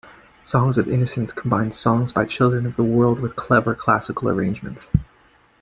Songs 0.41 0.79
of 0.79 0.87
Innocence 0.87 1.31
combines 1.31 1.77
songs 1.77 2.11
by 2.11 2.25
children 2.25 2.65
of 2.65 2.75
the 2.75 2.83
world 2.83 3.19
with 3.19 3.35
clever 3.35 3.75
classical 3.75 4.29
arrangements. 4.29 4.89